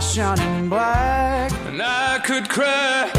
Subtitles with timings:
[0.00, 1.52] shining black.
[1.66, 3.15] And I could cry.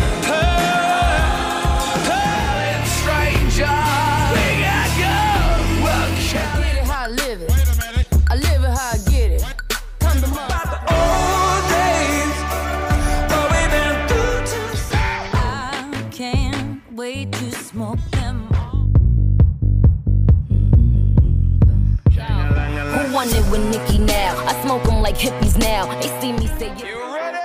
[25.06, 25.86] like hippies now.
[26.00, 26.86] They see me say, yeah.
[26.86, 27.38] You ready?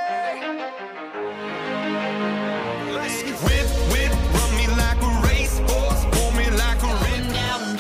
[3.46, 7.24] Whip, whip, run me like a racehorse, pull me like a red.
[7.34, 7.80] down.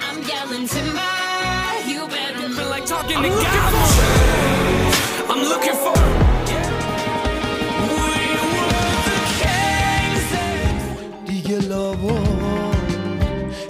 [0.00, 1.00] I'm yelling timber.
[1.86, 3.86] You better feel like talking I'm looking for.
[5.32, 5.96] I'm looking for.
[7.88, 8.66] We were
[9.06, 10.30] the kings.
[11.26, 12.20] دیگه لابا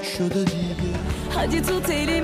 [0.03, 0.93] شده دیگه
[1.35, 2.16] Hadi tut elimi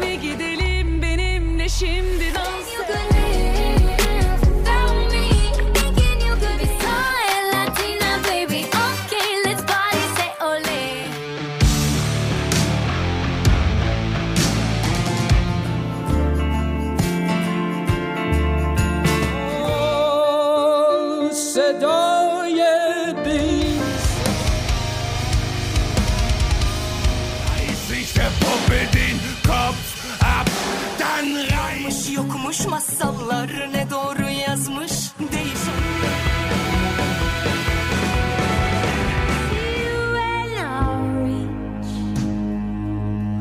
[32.53, 34.91] Boş masallar ne doğru yazmış
[35.31, 35.57] değil.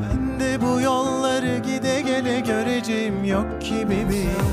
[0.02, 4.52] Ben de bu yolları gide gele göreceğim yok ki bebeğim.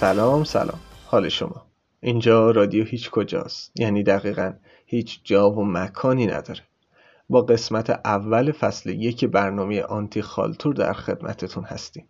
[0.00, 0.78] سلام سلام.
[1.06, 1.66] حال شما.
[2.00, 3.80] اینجا رادیو هیچ کجاست.
[3.80, 4.52] یعنی دقیقا
[4.86, 6.60] هیچ جا و مکانی نداره.
[7.28, 12.08] با قسمت اول فصل یک برنامه آنتی خالتور در خدمتتون هستیم.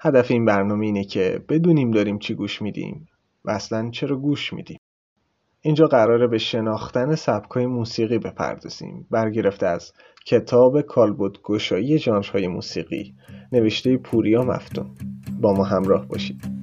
[0.00, 3.08] هدف این برنامه اینه که بدونیم داریم چی گوش میدیم
[3.44, 4.78] و اصلا چرا گوش میدیم.
[5.60, 9.06] اینجا قراره به شناختن سبکای موسیقی بپردازیم.
[9.10, 9.92] برگرفته از
[10.26, 13.14] کتاب کالبد گشایی ژانرهای موسیقی
[13.52, 14.90] نوشته پوریا مفتون.
[15.40, 16.53] با ما همراه باشید.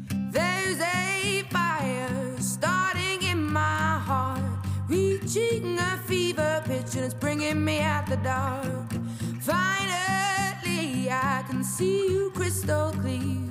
[8.12, 8.92] The dark.
[9.40, 13.48] Finally, I can see you crystal clear.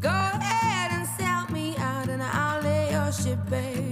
[0.00, 3.87] Go ahead and sell me out, and I'll lay your ship bare.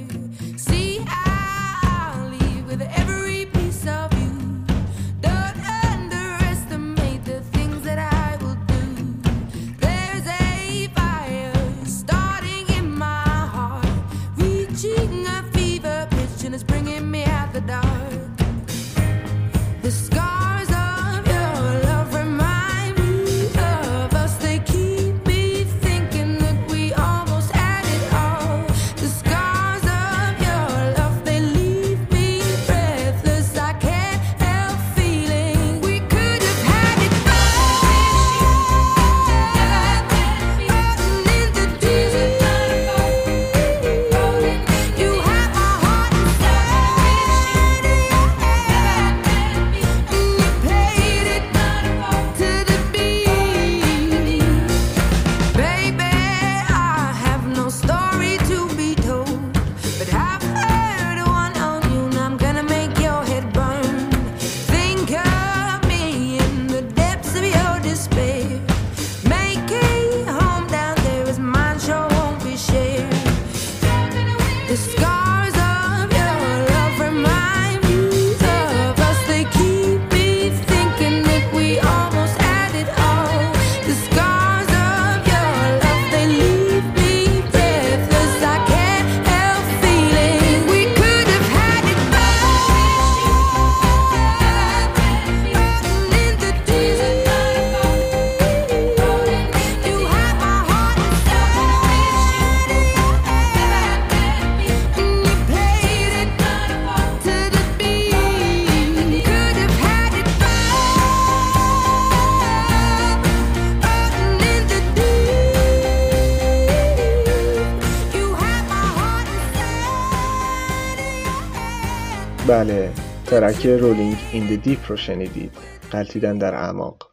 [123.47, 125.53] track Rolling in the Deep رو شنیدید.
[125.91, 127.11] قلتیدن در اعماق.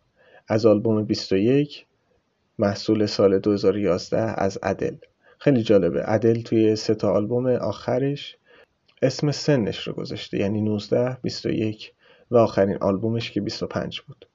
[0.47, 1.85] از آلبوم 21
[2.59, 4.95] محصول سال 2011 از ادل.
[5.39, 6.03] خیلی جالبه.
[6.05, 8.37] ادل توی سه تا آلبوم آخرش
[9.01, 10.37] اسم سنش رو گذاشته.
[10.37, 11.93] یعنی 19 21
[12.31, 14.27] و آخرین آلبومش که 25 بود.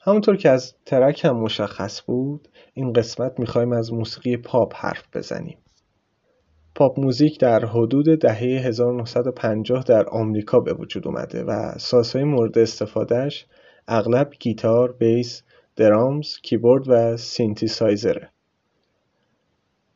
[0.00, 5.58] همونطور که از track هم مشخص بود این قسمت می‌خوایم از موسیقی پاپ حرف بزنیم.
[6.74, 13.46] pop music در حدود دهه 1950 در آمریکا به وجود اومده و سازهای مورد استفادهش
[13.88, 15.42] اغلب گیتار، bass،
[15.76, 18.30] drums، keyboard و سینتیسایزره.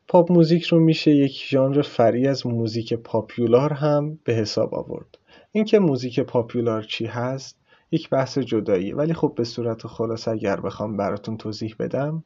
[0.07, 5.17] pop music رو میشه یک ژانر فرعی از موزیک popular هم به حساب آورد.
[5.51, 7.57] اینکه موزیک popular چی هست
[7.91, 12.23] یک بحث جدایی ولی خب به صورت خلاصه اگر بخوام براتون توضیح بدم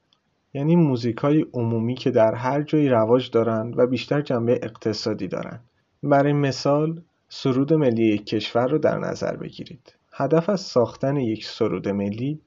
[0.53, 5.63] یعنی موزیکای عمومی که در هر جایی رواج دارند و بیشتر جنبه اقتصادی دارند.
[6.03, 9.95] برای مثال سرود ملی یک کشور رو در نظر بگیرید.
[10.13, 12.41] هدف از ساختن یک سرود ملی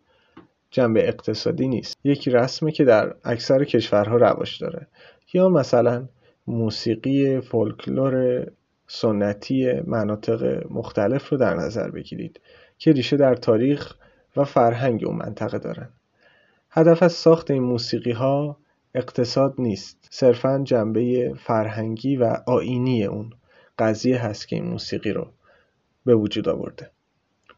[0.71, 1.97] جنبه اقتصادی نیست.
[2.05, 4.87] یک رسمه که در اکثر کشورها رواج داره.
[5.33, 6.09] یا مثلا
[6.47, 8.47] موسیقی فولکلور
[8.87, 12.41] سنتی مناطق مختلف رو در نظر بگیرید
[12.79, 13.95] که ریشه در تاریخ
[14.37, 15.89] و فرهنگ اون منطقه دارن.
[16.77, 18.57] هدف از ساخت این موسیقی ها
[18.95, 20.09] اقتصاد نیست.
[20.11, 23.31] صرفا جنبه فرهنگی و آینی اون
[23.79, 25.27] قضیه هست که این موسیقی رو
[26.05, 26.91] به وجود آورده.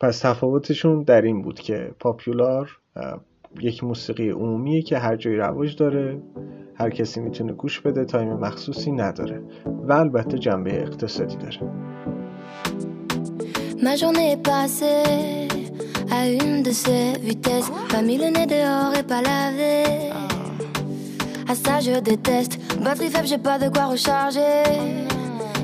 [0.01, 2.79] پس تفاوتشون در این بود که پاپیولار
[3.61, 6.23] یک موسیقی عمومیه که هر جایی رواج داره
[6.75, 11.61] هر کسی می‌تونه گوش بده تایم مخصوصی نداره و البته جنبه اقتصادی داره.
[16.11, 17.71] À une de ces vitesses.
[17.89, 20.11] Pas mis le nez dehors et pas lavé.
[21.49, 22.59] À ça je déteste.
[22.81, 24.63] Batterie faible, j'ai pas de quoi recharger.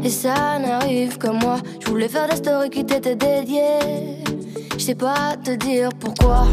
[0.03, 1.57] Et ça n'arrive que moi.
[1.81, 4.23] Je voulais faire des stories qui t'étaient dédiées.
[4.77, 6.47] Je sais pas te dire pourquoi.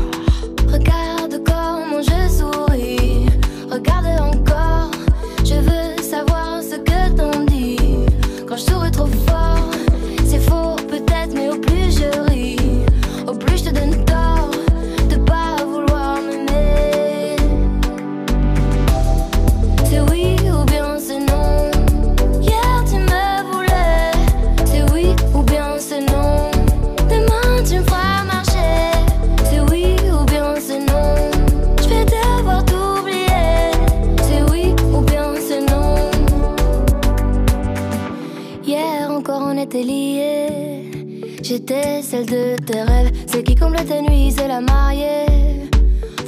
[0.71, 3.27] Regarde comment je souris.
[3.69, 4.70] Regarde encore.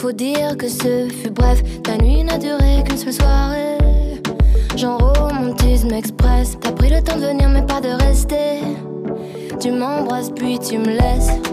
[0.04, 3.78] Faut dire que ce fut bref, ta nuit n'a duré qu'une seule soirée.
[4.76, 8.60] Genre romantisme express, t'as pris le temps de venir mais pas de rester.
[9.62, 11.53] Tu m'embrasses puis tu me laisses.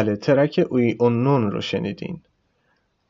[0.00, 2.20] بله ترک اوی اونون رو شنیدین.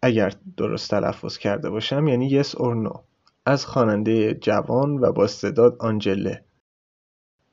[0.03, 2.99] اگر درست تلفظ کرده باشم یعنی Yes or No.
[3.47, 6.45] از خواننده جوان و با استعداد آنجله.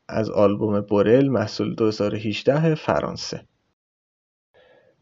[0.07, 3.41] از آلبوم بورل محصول 2018 فرانسه.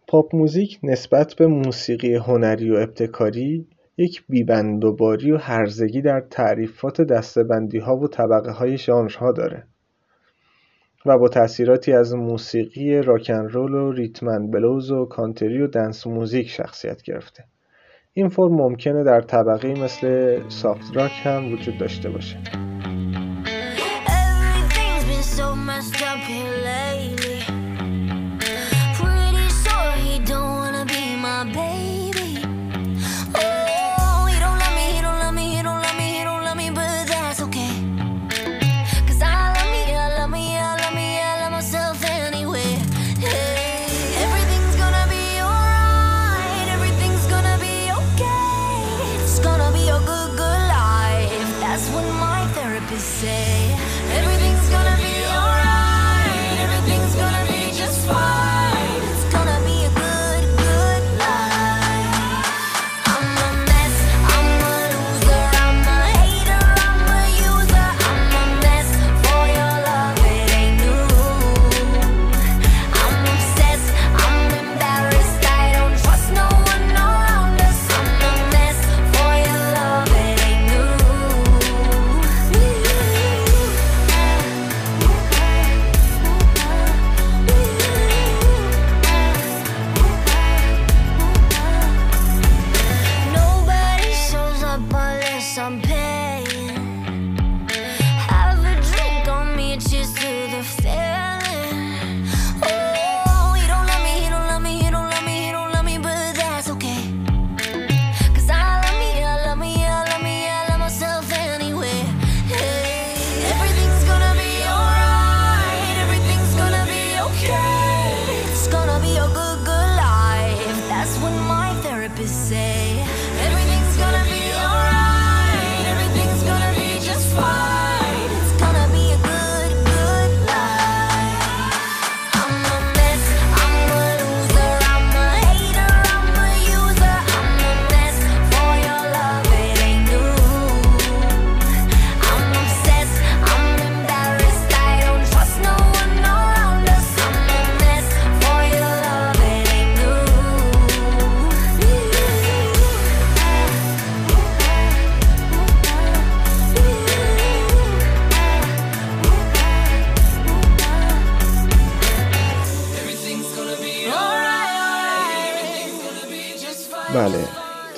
[0.08, 7.78] پاپ موزیک نسبت به موسیقی هنری و ابتکاری یک بیبندوباری و هرزگی در تعریفات دستبندی
[7.78, 9.68] ها و طبقه های ژانرها داره.
[11.06, 16.50] و با تأثیراتی از موسیقی راکن رول و ریتمن بلوز و کانتری و دنس موزیک
[16.50, 17.44] شخصیت گرفته.
[18.14, 22.38] این فرم ممکنه در طبقه مثل سافت راک هم وجود داشته باشه.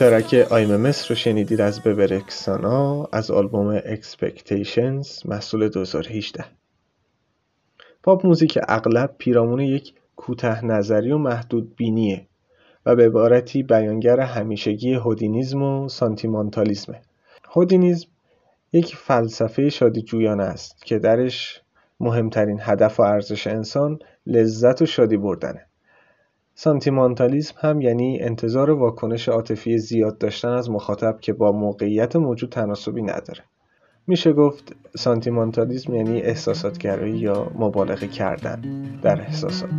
[0.09, 6.45] ترک I'm a Mess رو شنیدید از ببی رکسا از آلبوم Expectations محصول 2018
[8.03, 12.27] pop music اغلب پیرامون یک کوته نظری و محدود بینیه
[12.85, 17.01] و به عبارتی بیانگر همیشگی هدونیزم و سانتیمانتالیزمه.
[17.49, 18.07] هدونیزم
[18.73, 21.61] یک فلسفه شادی جویانه است که درش
[21.99, 25.66] مهمترین هدف و ارزش انسان لذت و شادی بردنه.
[26.59, 33.01] سانتیمانتالیسم هم یعنی انتظار واکنش عاطفی زیاد داشتن از مخاطب که با موقعیت موجود تناسبی
[33.01, 33.43] نداره.
[34.07, 38.61] میشه گفت سانتیمانتالیسم یعنی احساساتگرایی یا مبالغه کردن
[39.01, 39.69] در احساسات.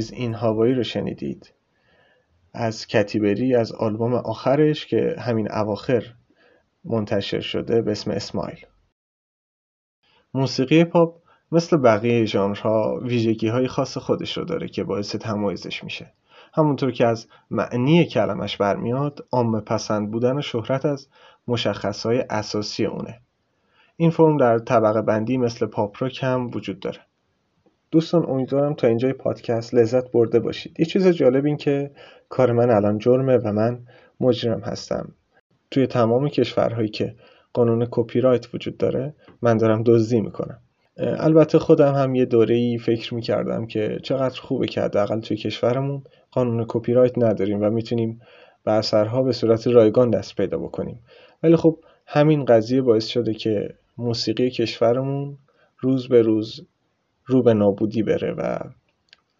[0.00, 1.52] هارلیز این هوایی رو شنیدید.
[2.54, 6.02] از کتیبری از آلبوم آخرش که همین اواخر
[6.84, 8.66] منتشر شده به اسم اسمایل.
[10.34, 16.12] موسیقی پاپ مثل بقیه ژانرها ویژگی های خاص خودش رو داره که باعث تمایزش میشه.
[16.54, 21.08] همونطور که از معنی کلمش برمیاد عامه پسند بودن و شهرت از
[21.48, 23.20] مشخصهای اساسی اونه.
[23.96, 27.09] این فرم در طبقه بندی مثل پاپ راک هم وجود داره.
[27.90, 30.80] دوستان امیدوارم تا اینجای پادکست لذت برده باشید.
[30.80, 31.90] یه چیز جالب این که
[32.28, 33.78] کار من الان جرمه و من
[34.20, 35.12] مجرم هستم.
[35.70, 37.14] توی تمام کشورهایی که
[37.52, 40.58] قانون کپی رایت وجود داره من دارم دزدی می‌کنم.
[40.96, 46.02] البته خودم هم یه دوره ای فکر می‌کردم که چقدر خوبه که حداقل توی کشورمون
[46.30, 48.20] قانون کپی رایت نداریم و می‌تونیم
[48.64, 51.00] به اثرها به صورت رایگان دست پیدا بکنیم.
[51.42, 55.36] ولی خب همین قضیه باعث شده که موسیقی کشورمون
[55.78, 56.66] روز به روز
[57.30, 58.58] رو به نابودی بره و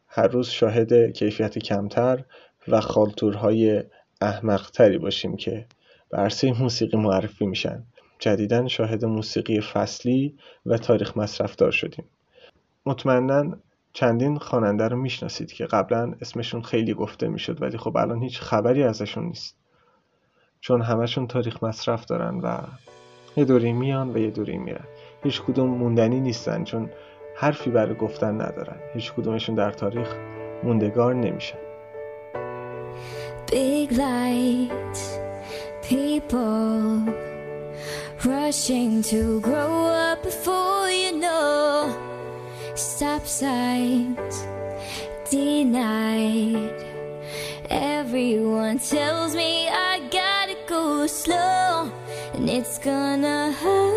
[0.06, 2.24] هر روز شاهد کیفیت کمتر
[2.68, 3.82] و خالتورهای
[4.20, 5.66] احمقتری باشیم که
[6.10, 7.82] به عرصه موسیقی معرفی میشن.
[8.18, 12.04] جدیدا شاهد موسیقی فصلی و تاریخ مصرفدار شدیم.
[12.86, 13.56] مطمئنا
[13.92, 18.82] چندین خواننده رو می‌شناسید که قبلا اسمشون خیلی گفته می‌شد ولی خب الان هیچ خبری
[18.82, 19.56] ازشون نیست.
[20.60, 22.58] چون همشون تاریخ مصرف دارن و
[23.36, 24.84] یه دوری میان و یه دوری میرن.
[25.22, 26.90] هیچ کدوم موندنی نیستن چون
[27.40, 30.08] حرفی برای گفتن ندارن هیچ کدومشون در تاریخ
[30.62, 31.58] موندگار نمیشن
[33.46, 35.02] Big lights,
[35.90, 36.80] people
[38.24, 39.72] rushing to grow
[40.06, 41.58] up before you know.
[42.90, 44.36] Stop signs
[45.34, 46.80] denied.
[47.98, 49.52] Everyone tells me
[49.92, 50.84] I gotta go
[51.22, 51.90] slow,
[52.34, 53.89] and it's gonna hurt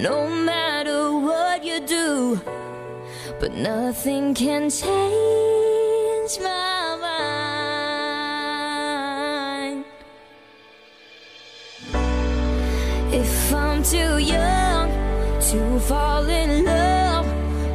[0.00, 2.40] No matter what you do,
[3.38, 7.50] but nothing can change my mind.
[13.12, 14.90] If I'm too young
[15.50, 17.26] to fall in love,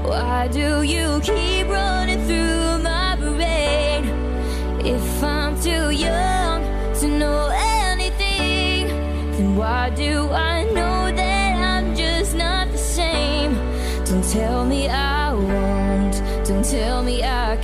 [0.03, 2.04] why do you keep running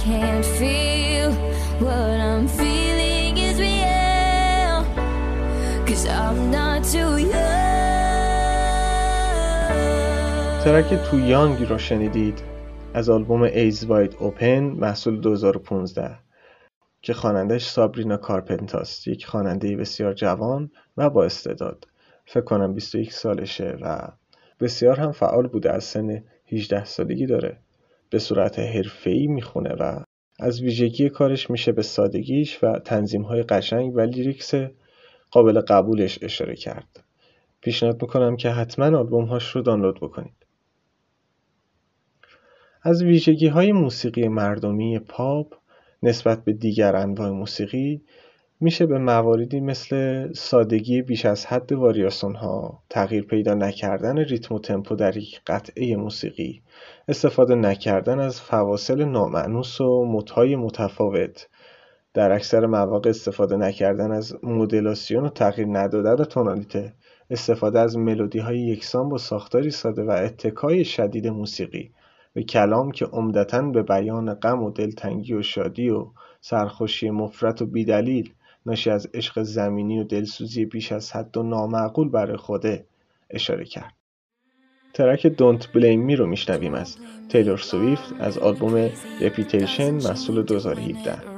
[0.05, 1.29] can't feel
[1.85, 4.77] what I'm feeling is real.
[5.85, 7.71] Cause I'm not too young.
[10.63, 12.43] ترک Too Young رو شنیدید
[12.93, 16.17] از آلبوم Eyes Wide Open محصول 2015
[17.01, 21.87] که خوانندش سابرینا کارپنتر است یک خواننده بسیار جوان و با استعداد
[22.25, 24.07] فکر کنم 21 سالشه و
[24.59, 27.57] بسیار هم فعال بوده از سن 18 سالگی داره
[28.11, 30.03] به صورت حرفه‌ای می‌خونه و
[30.39, 34.53] از ویژگی کارش میشه به سادگیش و تنظیم‌های قشنگ و lyrics
[35.31, 37.03] قابل قبولش اشاره کرد.
[37.61, 40.33] پیشنهاد می‌کنم که حتما آلبومهاش رو دانلود بکنید.
[42.83, 45.53] از ویژگی های موسیقی مردمی پاپ
[46.03, 48.01] نسبت به دیگر انواع موسیقی
[48.59, 54.59] میشه به مواردی مثل سادگی بیش از حد واریاسون ها، تغییر پیدا نکردن ریتم و
[54.59, 56.61] تمپو در یک قطعه موسیقی،
[57.11, 61.49] استفاده نکردن از فواصل نامعنوس و متهای متفاوت،
[62.13, 66.93] در اکثر مواقع استفاده نکردن از مدلاسیون و تغییر ندادن تونالیته،
[67.29, 71.91] استفاده از ملودی های یکسان با ساختاری ساده و اتکای شدید موسیقی.
[72.35, 76.07] و کلام که عمدتا به بیان غم و دلتنگی و شادی و
[76.41, 78.33] سرخوشی مفرط و بیدلیل
[78.65, 82.85] ناشی از عشق زمینی و دلسوزی بیش از حد و نامعقول برای خوده
[83.29, 84.00] اشاره کرد.
[84.93, 86.97] ترک Don't Blame Me رو میشنویم از
[87.29, 88.89] تیلور سویفت از آلبوم
[89.21, 91.31] Reputation محصول 2017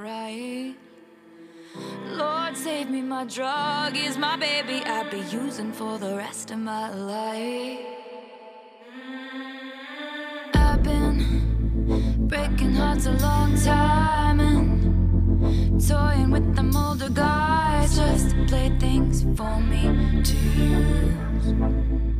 [2.17, 6.59] Lord save me, my drug is my baby I'll be using for the rest of
[6.71, 7.79] my life.
[10.65, 11.17] I've been
[12.31, 14.69] breaking hearts a long time and
[15.89, 19.81] toying with them older guys just to play things for me
[20.29, 20.35] to
[20.69, 22.12] use.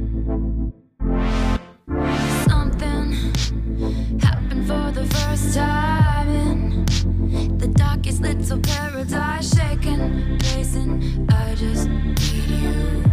[3.80, 11.28] Happened for the first time in the darkest little paradise, shaking, pacing.
[11.32, 13.04] I just need you.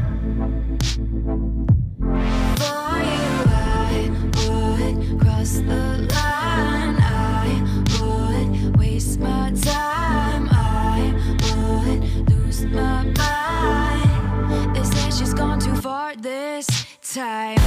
[2.61, 4.11] For you, I
[4.49, 6.97] would cross the line.
[7.01, 7.63] I
[8.01, 10.49] would waste my time.
[10.51, 11.15] I
[11.55, 14.77] would lose my mind.
[14.77, 16.67] They say she's gone too far this
[17.03, 17.60] time.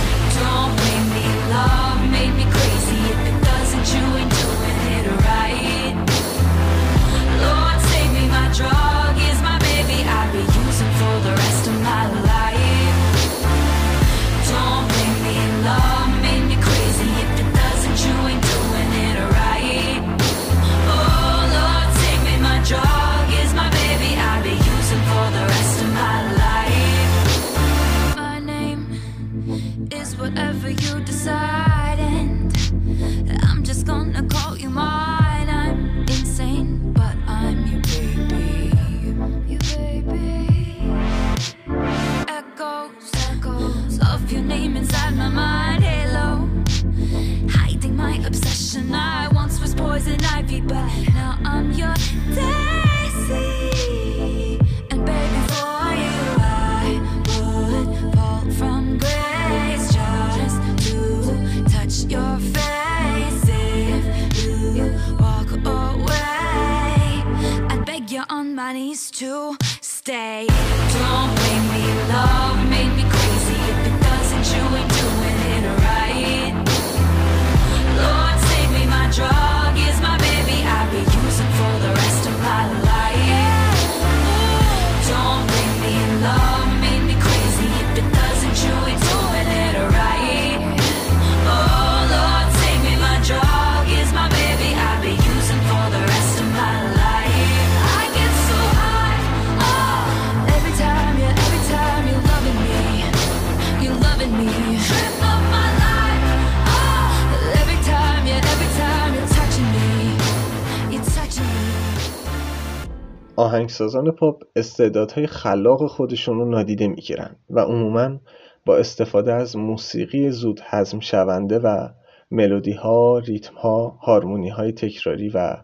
[113.36, 118.20] آهنگسازان پاپ استعدادهای خلاق خودشون رو نادیده می‌گیرن و عموما
[118.66, 121.88] با استفاده از موسیقی زود هضم شونده و
[122.32, 125.58] ملودی ها، ریتم ها، هارمونی های تکراری و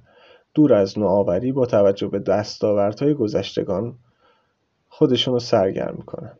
[0.54, 3.98] دور از نوآوری با توجه به دستاوردهای گذشتگان
[4.90, 6.38] خودشون رو سرگرم می‌کنن.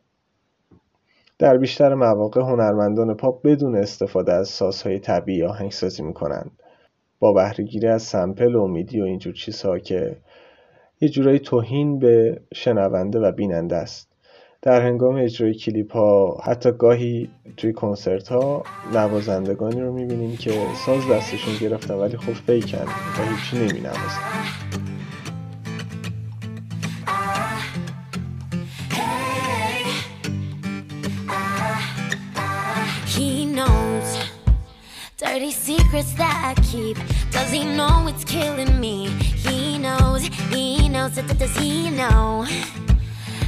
[1.40, 6.52] در بیشتر مواقع هنرمندان پاپ بدون استفاده از سازهای طبیعی آهنگسازی می‌کنند
[7.20, 10.18] با بهرهگیری از سمپل و میدی و اینجور چیزها که
[11.02, 14.10] یه جورایی توهین به شنونده و بیننده است
[14.62, 20.52] در هنگام اجرای کلیپ ها حتی گاهی توی کنسرت ها نوازندگانی رو می‌بینیم که
[20.86, 24.22] ساز دستشون گرفتن ولی خب فیکن و هیچی نمی نوازن
[33.16, 34.10] He knows
[35.18, 36.98] dirty secrets that I keep.
[37.32, 38.96] Does he know it's killing me?
[39.46, 42.46] He knows, he knows, that does he know?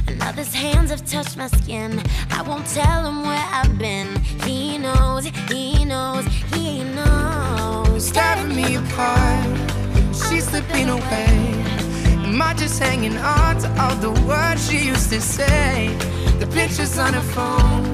[0.08, 2.02] Another's hands have touched my skin.
[2.30, 4.08] I won't tell him where I've been.
[4.44, 8.10] He knows, he knows, he knows.
[8.10, 9.46] tearing me apart.
[10.14, 11.62] She's slipping away.
[12.24, 15.94] Am I just hanging on to all the words she used to say?
[16.38, 17.84] The pictures on her phone.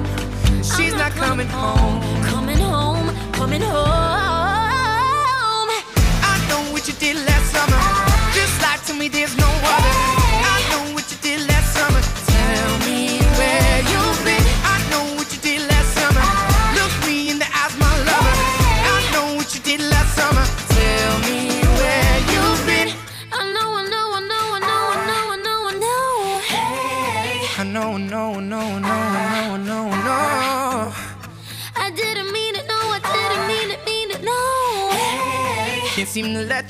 [0.63, 2.01] She's not coming home.
[2.23, 4.28] Coming home, coming home.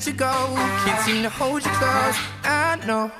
[0.00, 0.54] Let you go.
[0.84, 2.16] Can't seem to hold you close.
[2.42, 3.10] I know.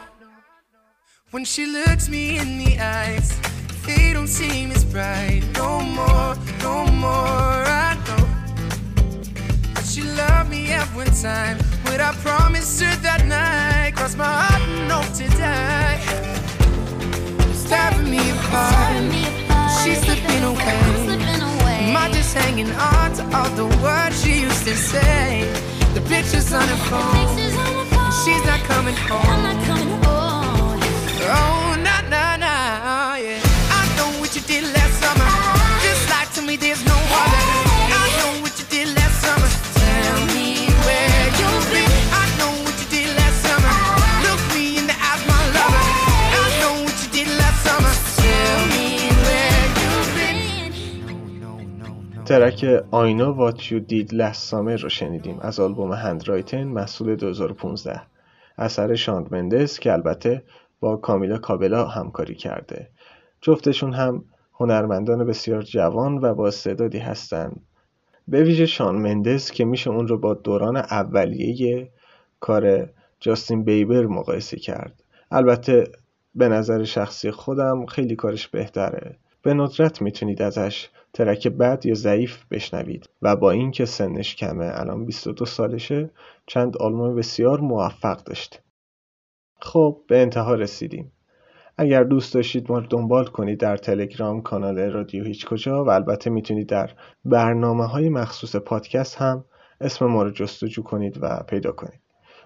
[1.31, 3.39] When she looks me in the eyes,
[3.85, 5.43] they don't seem as bright.
[5.57, 7.65] No more, no more.
[7.85, 8.25] I know.
[9.75, 11.59] But she loved me every time.
[11.85, 13.95] What I promised her that night.
[13.97, 16.01] Cross my heart and hope to die.
[17.51, 19.85] It's tearing me apart.
[19.85, 21.10] She's slipping away.
[22.33, 25.43] Hanging on to all the words she used to say?
[25.95, 27.27] The pictures on her phone.
[27.27, 28.13] Pictures on my phone.
[28.25, 29.43] She's not coming I'm home.
[29.43, 30.81] not coming home.
[31.23, 31.60] Oh,
[52.31, 55.39] ترک آینا What You Did Last Summer رو شنیدیم.
[55.41, 58.03] از آلبوم هندرایتن محصول 2015
[58.59, 60.43] اثر شاند مندس که البته
[60.81, 62.89] با کامیلا کابلا همکاری کرده.
[63.41, 67.61] جفتشون هم هنرمندان بسیار جوان و با استعدادی هستند
[68.29, 71.89] به ویژه شان مندس که میشه اون رو با دوران اولیه
[72.41, 72.89] کار
[73.21, 75.03] جاستین بیبر مقایسه کرد.
[75.31, 75.85] البته
[76.35, 79.17] به نظر شخصی خودم خیلی کارش بهتره.
[79.43, 85.07] به ندرت می‌تونید ازش ترک بد یا ضعیف بشنوید و با اینکه سنش کمه الان
[85.07, 86.11] 22 سالشه
[86.47, 88.59] چند آلبوم بسیار موفق داشته
[89.61, 91.13] خب به انتها رسیدیم.
[91.77, 96.69] اگر دوست داشتید ما دنبال کنید در تلگرام کانال رادیو هیچ کجا و البته می‌تونید
[96.69, 96.91] در
[97.25, 99.45] برنامه های مخصوص پادکست هم
[99.81, 102.01] اسم ما رو جستجو کنید و پیدا کنید.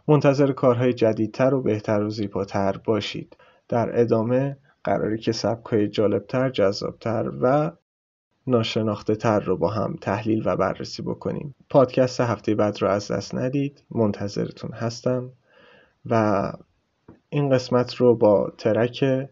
[0.09, 3.37] منتظر کارهای جدیدتر و بهتر و زیباتر باشید.
[3.69, 7.71] در ادامه قراره که سبکهای جالبتر، جذابتر و
[8.47, 11.55] ناشناخته تر رو با هم تحلیل و بررسی بکنیم.
[11.71, 13.85] پادکست هفته بعد رو از دست ندید.
[13.91, 15.31] منتظرتون هستم.
[16.07, 16.53] و
[17.29, 19.29] این قسمت رو با ترک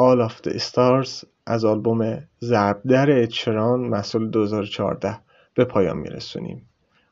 [0.00, 5.18] All of the Stars از آلبوم ضربدر اچران محصول 2014
[5.54, 6.68] به پایان میرسونیم.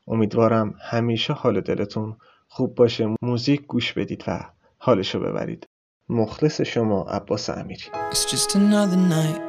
[0.07, 2.15] امیدوارم همیشه حال دلتون
[2.47, 3.15] خوب باشه.
[3.21, 4.39] موزیک گوش بدید و
[4.77, 5.67] حالشو ببرید.
[6.09, 7.83] مخلص شما عباس امیری.
[8.11, 9.46] It's just another night,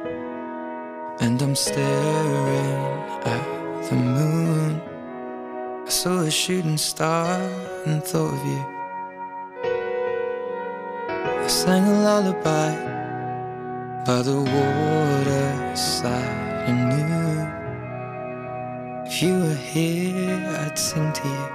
[1.21, 2.83] and I'm staring
[3.25, 4.81] at the moon.
[5.85, 7.39] I saw a shooting star
[7.85, 8.65] and thought of you.
[11.43, 12.71] I sang a lullaby
[14.05, 16.13] by the waterside
[16.69, 17.09] and knew
[19.09, 21.47] if you were here, I'd sing to you.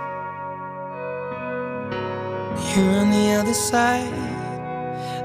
[2.75, 4.13] You're on the other side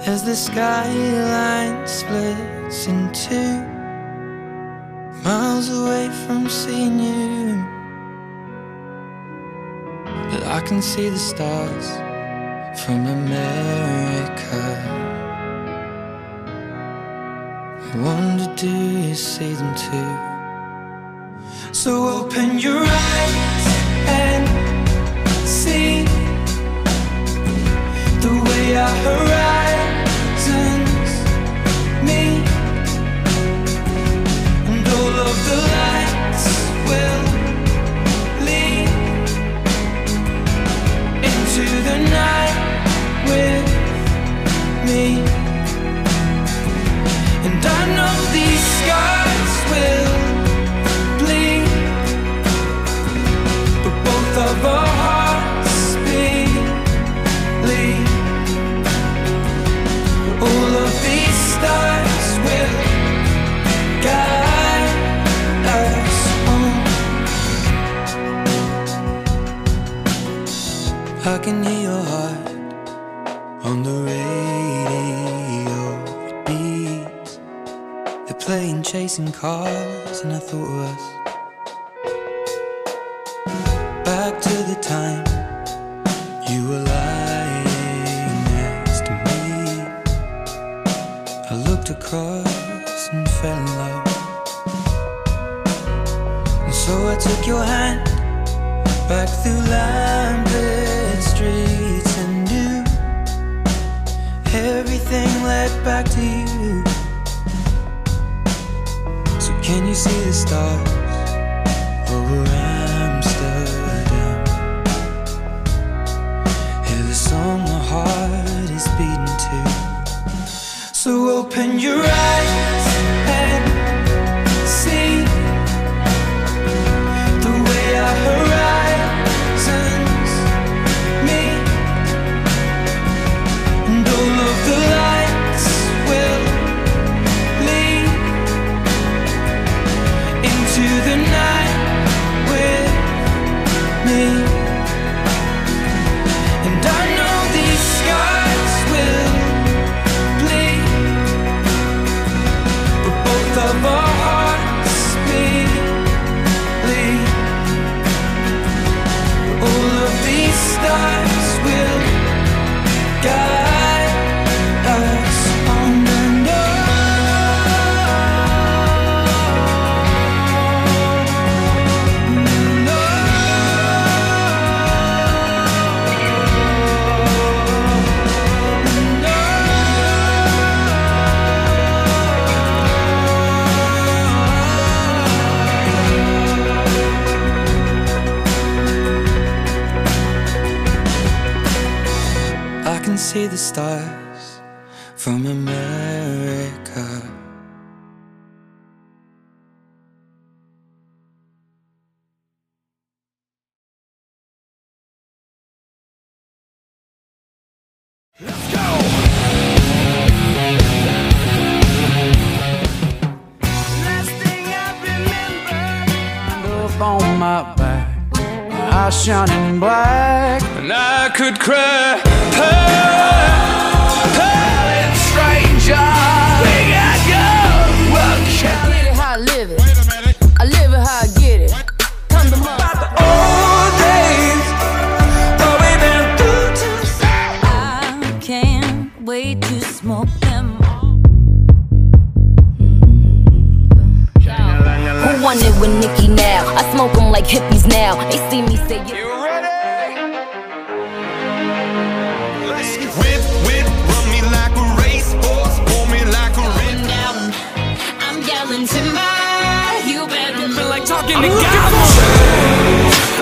[0.05, 3.78] as the skyline splits in two,
[5.23, 7.63] miles away from seeing you.
[10.31, 11.87] But I can see the stars
[12.81, 14.61] from America.
[17.91, 18.69] I wonder, do
[19.07, 20.29] you see them too?
[21.73, 23.67] So open your eyes
[24.21, 24.47] and
[25.47, 26.03] see
[28.23, 29.48] the way I arrive.
[36.89, 37.18] will
[71.41, 72.49] can hear your heart
[73.63, 75.79] on the radio.
[76.27, 77.39] It beats.
[78.25, 81.03] They're playing chasing cars, and I thought of us.
[84.03, 85.25] Back to the time
[86.49, 87.63] you were lying
[88.57, 89.41] next to me.
[91.49, 94.07] I looked across and fell in love.
[96.65, 98.05] And so I took your hand
[99.07, 100.08] back through life.
[110.49, 110.78] stars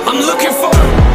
[0.05, 1.06] I'm looking for.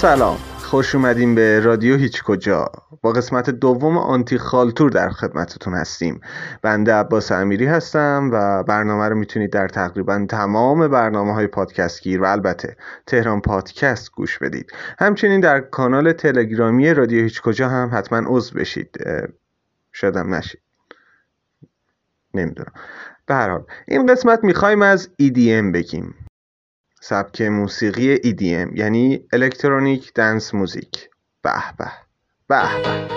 [0.00, 0.36] سلام.
[0.58, 2.72] خوش اومدیم به رادیو هیچ کجا.
[3.02, 6.20] با قسمت دوم آنتی خالتور در خدمتتون هستیم.
[6.62, 12.22] بنده عباس امیری هستم و برنامه رو می‌تونید در تقریبا تمام برنامه های پادکست گیر
[12.22, 14.72] و البته تهران پادکست گوش بدید.
[14.98, 18.96] همچنین در کانال تلگرامی رادیو هیچ کجا هم حتما عضو بشید.
[19.92, 20.60] شدم نشید.
[22.34, 22.72] نمی‌دونم.
[23.26, 26.14] به هر حال این قسمت می‌خوایم از EDM بگیم.
[27.00, 31.08] سبک موسیقی EDM یعنی الکترونیک دنس موزیک.
[31.42, 31.92] به به
[32.48, 33.10] به به.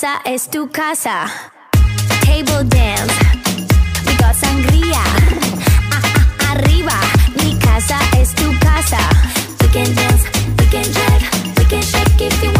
[0.00, 1.26] Casa es tu casa.
[2.24, 3.12] Table dance.
[4.96, 6.00] Ah,
[6.40, 6.94] ah, arriba,
[7.36, 8.98] mi casa es tu casa.
[9.60, 10.24] We can dance,
[10.58, 12.59] we can drive, we can shake if you wanna.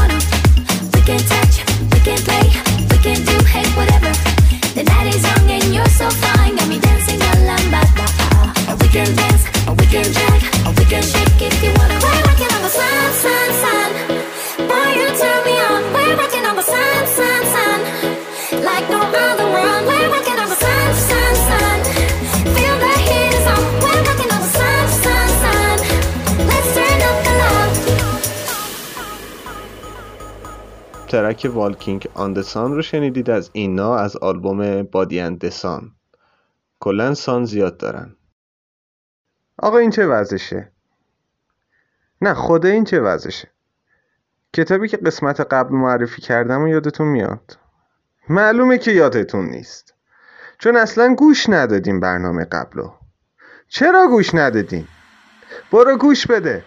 [31.10, 35.92] ترک والکینگ آن دسان رو شنیدید از اینا از آلبوم بادی اند دسان
[36.80, 38.16] کلا سان زیاد دارن.
[39.58, 40.72] آقا این چه وضعشه؟
[42.22, 43.48] نه خدا این چه وضعشه؟
[44.52, 47.58] کتابی که قسمت قبل معرفی کردم و یادتون میاد.
[48.28, 49.94] معلومه که یادتون نیست.
[50.58, 52.90] چون اصلا گوش ندادیم برنامه قبلو
[53.68, 54.88] چرا گوش ندادیم؟
[55.72, 56.64] برو گوش بده.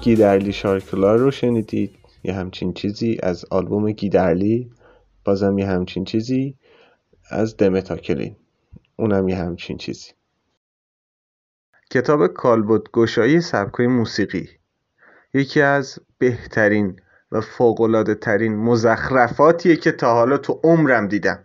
[0.00, 4.70] گیدرلی شارکلار رو شنیدید یه همچین چیزی از آلبوم گیدرلی
[5.24, 6.56] بازم یه همچین چیزی
[7.30, 8.36] از دمتاکلین
[8.96, 10.10] اونم یه همچین چیزی.
[11.90, 14.48] کتاب کالبد گشایی سبکای موسیقی.
[15.34, 17.00] یکی از بهترین
[17.32, 21.44] و فوقلاده ترین مزخرفاتیه که تا حالا تو عمرم دیدم.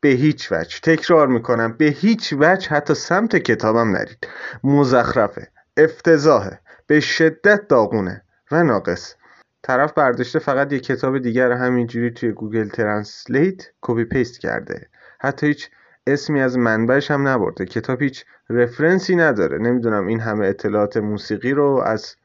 [0.00, 0.80] به هیچ وجه.
[0.82, 4.28] تکرار می‌کنم به هیچ وجه حتی سمت کتابم نرید.
[4.64, 5.48] مزخرفه.
[5.76, 6.60] افتضاحه.
[6.92, 8.22] به شدت داغونه.
[8.50, 9.14] و ناقص.
[9.62, 14.88] طرف برداشته فقط یه کتاب دیگر رو همینجوری توی Google Translate copy paste کرده.
[15.20, 15.70] حتی هیچ
[16.06, 17.66] اسمی از منبعش هم نبرده.
[17.66, 19.58] کتاب هیچ reference ی نداره.
[19.58, 22.16] نمی‌دونم این همه اطلاعات موسیقی رو از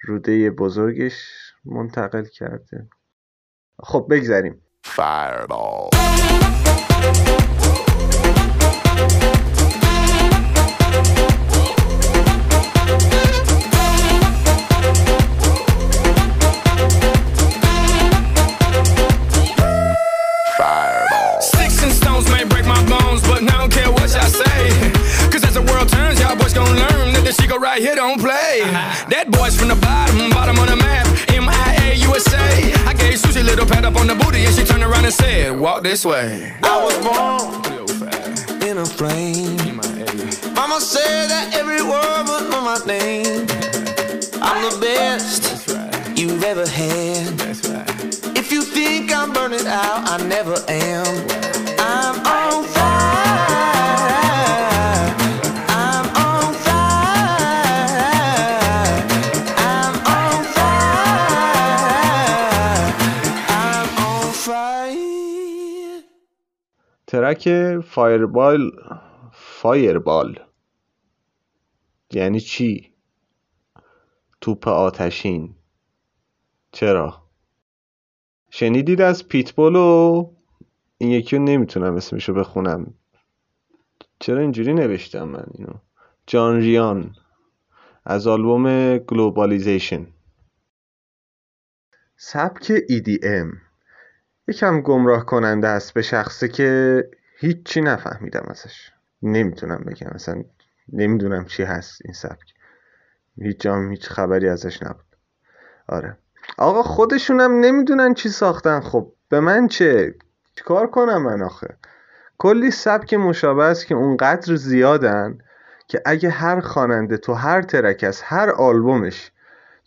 [0.00, 1.28] روده بزرگش
[1.64, 2.86] منتقل کرده.
[3.82, 4.60] خب بگذریم.
[9.04, 9.33] Sticks
[33.54, 36.52] little pat up on the booty and she turned around and said, Walk this way.
[36.62, 39.56] I was born in a plane.
[40.54, 43.46] Mama said that every word know my name.
[44.42, 45.68] I'm the best
[46.18, 47.40] you've ever had.
[48.36, 51.53] If you think I'm burning out, I never am.
[67.14, 67.48] ترک
[67.80, 68.70] Fireball
[69.32, 70.40] Fireball.
[72.12, 72.94] یعنی چی؟
[74.40, 75.54] توپ آتشین.
[76.72, 77.30] چرا؟
[78.50, 80.30] شنیدید از پیتبول و
[80.98, 82.94] این یکی رو نمی‌تونم اسمشو بخونم.
[84.18, 85.74] چرا اینجوری نوشتم من اینو؟
[86.26, 87.16] جان ریان
[88.04, 90.06] از آلبوم Globalization
[92.16, 93.73] سبک EDM
[94.48, 97.04] یکم گمراه کننده است به شخصی که
[97.38, 98.90] هیچی نفهمیدم ازش.
[99.22, 100.10] نمی‌تونم بگم.
[100.14, 100.44] مثلا
[100.92, 102.54] نمی‌دونم چی هست این سبک.
[103.38, 105.16] هیچ جام هیچ خبری ازش نبود.
[105.88, 106.16] آره.
[106.58, 108.80] آقا خودشونم نمی‌دونن چی ساختن.
[108.80, 110.14] خب به من چه؟
[110.56, 111.76] چیکار کنم من آخه؟
[112.38, 115.38] کلی سبک مشابه است که اونقدر زیادن
[115.88, 119.30] که اگه هر خواننده تو هر ترک از هر آلبومش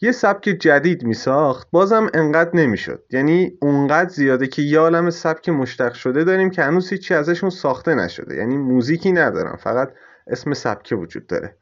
[0.01, 3.03] یه سبک جدید می ساخت بازم انقدر نمی‌شد.
[3.09, 7.95] یعنی اونقدر زیاده که یه عالم سبک مشتق شده داریم که هنوز هیچی ازشون ساخته
[7.95, 8.35] نشده.
[8.35, 9.93] یعنی موزیکی ندارن فقط
[10.27, 11.55] اسم سبکه وجود داره.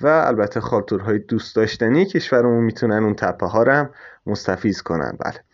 [0.00, 3.90] و البته خالتورهای دوست داشتنی کشورمون می‌تونن اون تپه ها رو هم
[4.26, 5.16] مستفیز کنن.
[5.24, 5.44] بله.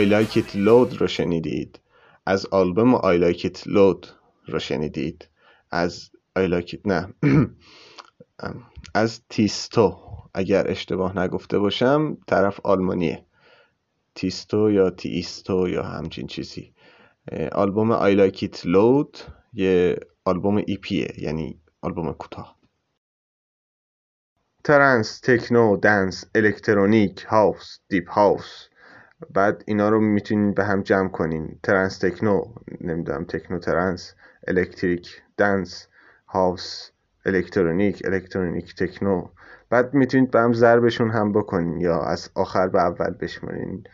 [0.00, 1.80] I Like It Loud رو شنیدید.
[2.26, 4.08] از آلبوم I Like It Loud
[4.46, 5.28] رو شنیدید.
[5.70, 7.14] از It نه.
[8.94, 9.98] از تیستو
[10.34, 13.26] اگر اشتباه نگفته باشم طرف آلمانیه.
[14.14, 16.74] تیستو یا تیستو یا همچین چیزی.
[17.52, 19.18] آلبوم I Like It Loud
[19.52, 22.56] یه آلبوم EP یه یعنی آلبوم کوتاه.
[24.64, 28.69] trance، techno، dance، electronic، house، deep house
[29.34, 31.58] بعد اینا رو می‌تونین به هم جمع کنین.
[31.62, 32.42] trance techno
[32.80, 34.14] نمی‌دونم techno trance
[34.48, 35.88] electric dance
[36.26, 36.90] house
[37.26, 39.28] electronic electronic techno.
[39.70, 43.84] بعد می‌تونید به هم ضربشون هم بکنین یا از آخر به اول بشمارین.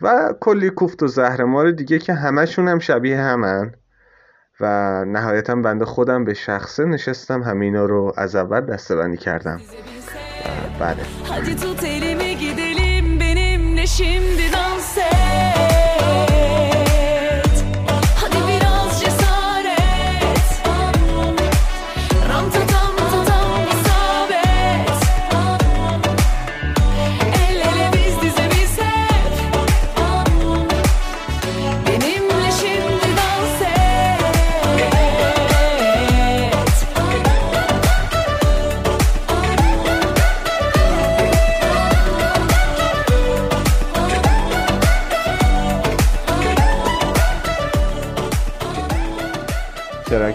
[0.00, 3.74] و کلی کوفت و زهر دیگه که همشون هم شبیه همن.
[4.60, 7.42] و نهایتا بنده خودم به شخصه نشستم.
[7.42, 9.60] همینا رو از اول دسته کردم.
[10.80, 11.02] بله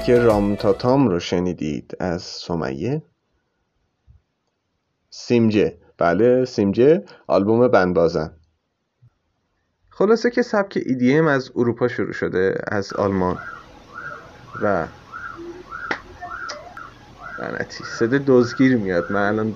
[0.04, 3.02] ترک رامتاتام رو شنیدید از سمیه؟
[5.10, 5.78] سیمجه.
[5.98, 8.32] بله سیمجه آلبوم بندبازن
[9.90, 13.40] خلاصه که سبک EDM از اروپا شروع شده از آلمان.
[14.62, 14.88] و
[17.40, 19.12] لعنتی صده دزگیر میاد.
[19.12, 19.56] من الان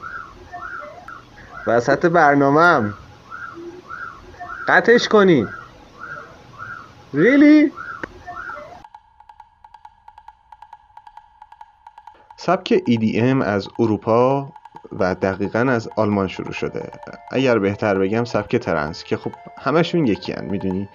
[1.68, 2.94] وسط برنامهم
[4.68, 5.48] قطعش کنی
[7.14, 7.72] ریلی
[12.48, 14.50] سبک EDM از اروپا
[15.00, 16.92] و دقیقا از آلمان شروع شده.
[17.32, 20.90] اگر بهتر بگم سبک ترنس که خب همشون یکی هن می‌دونی؟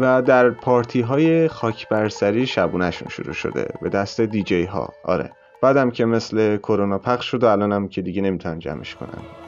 [0.00, 5.30] و در پارتی های خاک برسری شبونهشون شروع شده به دست دیجی ها آره.
[5.62, 9.45] بعدم که مثل کرونا پخش شد و الانم که دیگه نمی‌تونن جمعش کنن.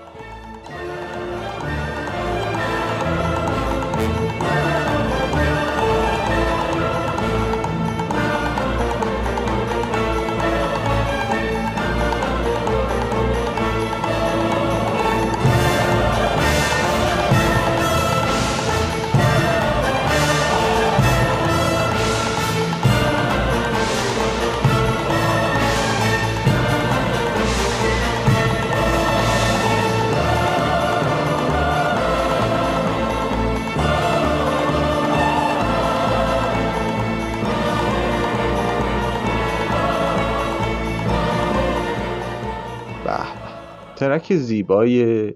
[44.08, 45.34] ترک زیبای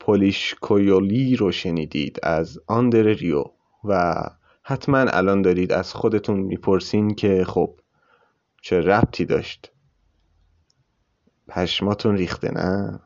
[0.00, 3.44] پولیش کویولی رو شنیدید از آندر ریو
[3.84, 4.14] و
[4.62, 7.80] حتما الان دارید از خودتون می‌پرسین که خب
[8.62, 9.72] چه ربطی داشت.
[11.48, 13.00] پشماتون ریخته نه؟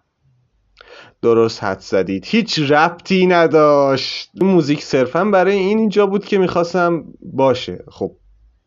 [1.23, 2.25] درست حد زدید.
[2.27, 4.31] هیچ ربطی نداشت.
[4.41, 7.85] موزیک صرفا برای این اینجا بود که می‌خواستم باشه.
[7.89, 8.17] خب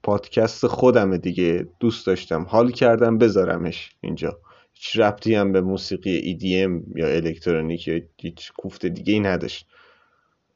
[0.04, 1.68] پادکست خودمه دیگه.
[1.80, 2.46] دوست داشتم.
[2.50, 4.40] حال کردم بذارمش اینجا.
[4.84, 9.68] هیچ ربطی هم به موسیقی EDM یا الکترونیک یا هیچ کوفت دیگه ای نداشت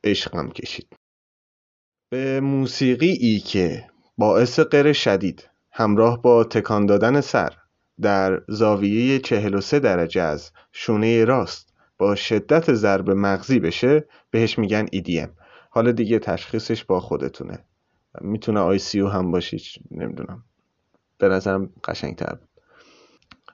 [0.03, 0.87] عشقم کشید.
[2.09, 7.53] به موسیقی ای که باعث غیر شدید همراه با تکان دادن سر
[8.01, 15.29] در زاویه 43 درجه از شونه راست با شدت ضرب مغزی بشه بهش میگن EDM
[15.69, 17.65] حالا دیگه تشخیصش با خودتونه.
[18.21, 19.61] می‌تونه آی سی هم باشید
[19.91, 20.43] نمی‌دونم.
[21.17, 22.37] به نظرم قشنگتر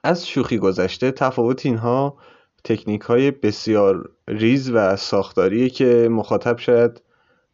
[0.04, 2.18] از شوخی گذشته تفاوت اینها
[2.64, 7.02] تکنیک های بسیار ریز و ساختاریه که مخاطب شاید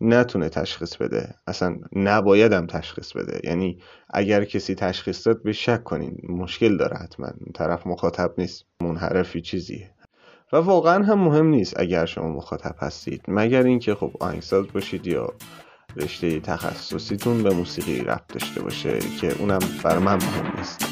[0.01, 1.34] نتونه تشخیص بده.
[1.46, 3.40] اصلا نبایدم تشخیص بده.
[3.44, 3.78] یعنی
[4.11, 6.16] اگر کسی تشخیص داد به شک کنین.
[6.28, 7.28] مشکل داره حتما.
[7.55, 8.64] طرف مخاطب نیست.
[8.82, 9.90] منحرفی چیزیه.
[10.53, 13.22] و واقعا هم مهم نیست اگر شما مخاطب هستید.
[13.28, 15.32] مگر اینکه خب آهنگساز باشید یا
[15.96, 20.88] رشته تخصصیتون به موسیقی ربط داشته باشه که اونم بر من مهم نیست.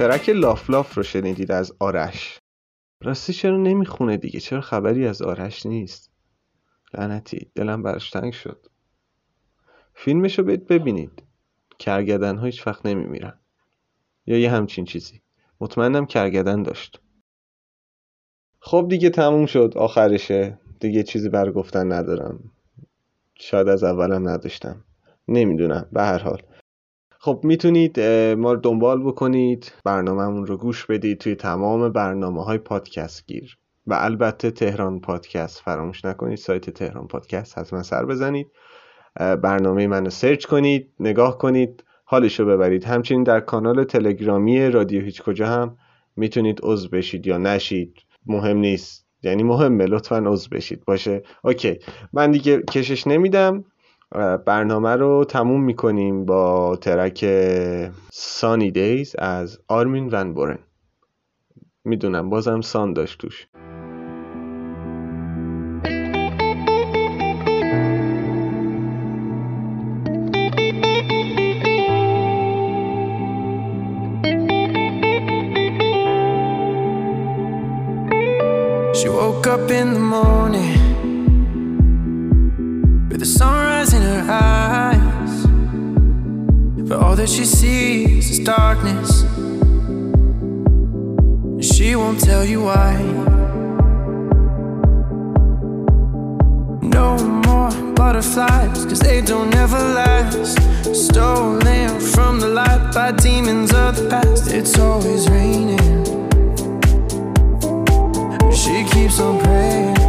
[0.00, 2.40] ترک لاف لاف رو شنیدید از آرش.
[3.00, 6.10] راستی چرا نمی‌خونه دیگه؟ چرا خبری از آرش نیست؟
[6.94, 8.66] لعنتی دلم برش تنگ شد.
[9.94, 11.22] فیلمش رو برید ببینید.
[11.78, 13.40] کرگدن ها هیچ وقت نمیمیرن.
[14.26, 15.22] یا یه همچین چیزی.
[15.60, 17.00] مطمئنم کرگدن داشت.
[18.60, 19.72] خب دیگه تموم شد.
[19.76, 20.58] آخرشه.
[20.80, 22.52] دیگه چیزی بر گفتن ندارم.
[23.34, 24.84] شاید از اولم نداشتم.
[25.28, 25.88] نمی‌دونم.
[25.92, 26.42] به هر حال.
[27.22, 28.00] خب می‌تونید
[28.38, 33.56] ما رو دنبال بکنید برنامهمون رو گوش بدید توی تمام برنامه های پادکست گیر
[33.86, 35.60] و البته تهران پادکست.
[35.60, 38.46] فراموش نکنید سایت تهران پادکست حتما سر بزنید.
[39.16, 42.84] برنامه منو سرچ کنید نگاه کنید حالشو ببرید.
[42.84, 45.76] همچنین در کانال تلگرامی رادیو هیچ کجا هم
[46.16, 47.94] می‌تونید عضو بشید یا نشید.
[48.26, 49.06] مهم نیست.
[49.22, 50.84] یعنی مهمه لطفا عضو بشید.
[50.84, 51.78] باشه؟ OK.
[52.12, 53.64] من دیگه کشش نمیدم.
[54.46, 57.24] برنامه رو تموم می‌کنیم با ترک
[58.12, 60.58] سانی دیز از آرمین ون بورن.
[61.84, 63.46] می‌دونم بازم سان داشت توش.
[78.98, 80.79] She woke up in the morning.
[83.20, 85.46] The sunrise in her eyes.
[86.88, 89.26] But all that she sees is darkness.
[91.60, 92.96] She won't tell you why.
[96.80, 100.56] No more butterflies, cause they don't ever last.
[100.94, 104.50] Stolen from the light by demons of the past.
[104.50, 105.78] It's always raining.
[108.50, 109.99] She keeps on praying.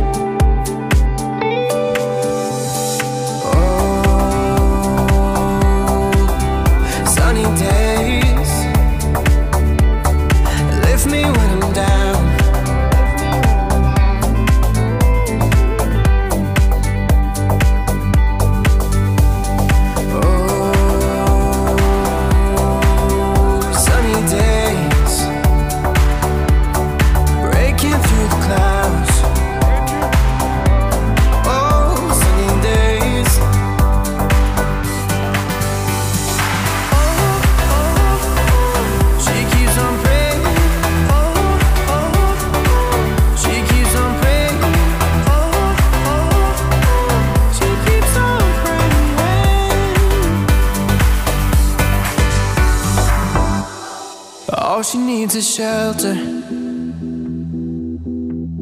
[55.33, 56.15] Is shelter.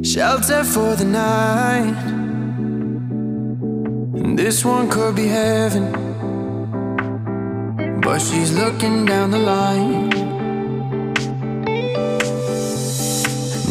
[0.03, 1.95] Shelter for the night.
[4.13, 5.91] And this one could be heaven.
[8.01, 10.09] But she's looking down the line.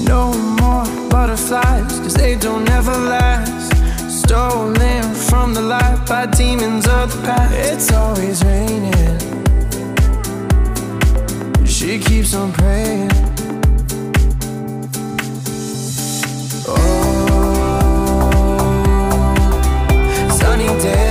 [0.04, 3.70] No more butterflies, cause they don't ever last.
[4.10, 7.54] Stolen from the light by demons of the past.
[7.54, 9.27] It's always raining.
[11.78, 13.08] She keeps on praying.
[16.66, 16.74] Oh,
[20.40, 21.07] sunny days